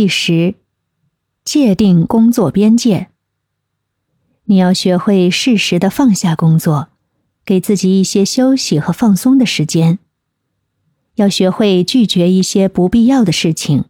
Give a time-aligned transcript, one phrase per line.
[0.00, 0.54] 第十，
[1.44, 3.10] 界定工作边界。
[4.44, 6.88] 你要学会适时的放下工作，
[7.44, 9.98] 给自己一些休息和放松的时间。
[11.16, 13.84] 要学会拒绝一些不必要的事情，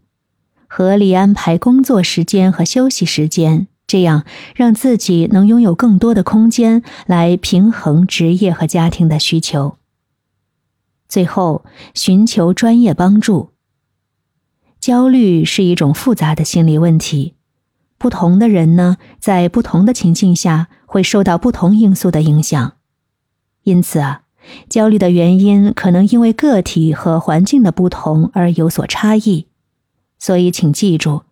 [0.66, 4.24] 合理安排工作时间和休息时间，这样
[4.56, 9.76] 让自己能拥有更多的空间来平衡职业和家庭的需求。
[11.08, 11.64] 最后，
[11.94, 13.50] 寻求专业帮助。
[14.80, 17.34] 焦虑是一种复杂的心理问题，
[17.98, 22.72] 不同的人呢，在不同的情境下会受到不同因素的影响，
[23.64, 24.22] 因此啊，
[24.70, 29.48] 焦虑的原因可能因为个体和环境的不同而有所差异。
[30.18, 31.24] 所以，请记住，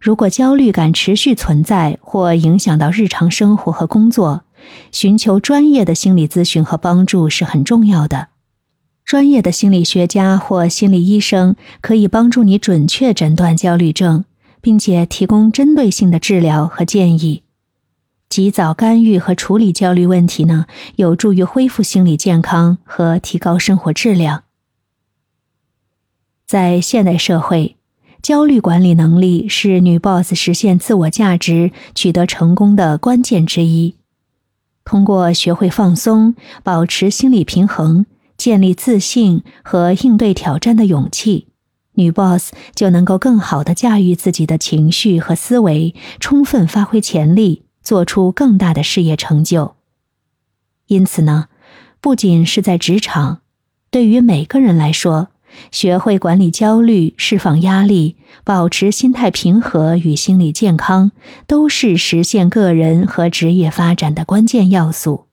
[0.00, 4.44] 如果焦虑感持续存在或影响到日常生活和工作，
[4.92, 8.28] 寻求专业的心理咨询和帮助是很重要的。
[9.06, 14.24] 专业的心理学家或心理医生可以帮助你准确诊断焦虑症，
[14.60, 17.44] 并且提供针对性的治疗和建议。
[18.28, 20.66] 及早干预和处理焦虑问题呢，
[20.96, 24.42] 有助于恢复心理健康和提高生活质量。
[26.44, 27.76] 在现代社会，
[28.20, 33.94] 焦虑管理能力是女 boss 实现自我价值、取得成功的关键之一。
[34.84, 38.04] 通过学会放松，保持心理平衡。
[38.46, 41.48] 建立自信和应对挑战的勇气，
[41.94, 49.74] 女 boss 就能够更好的驾驭自己的情绪和思维，充分发挥潜力，做出更大的事业成就。
[50.86, 51.48] 因此呢，
[52.00, 53.40] 不仅是在职场，
[53.90, 55.30] 对于每个人来说，
[55.72, 61.10] 学会管理焦虑、释放压力、保持心态平和与心理健康，
[61.48, 65.25] 都是实现个人和职业发展的关键要素。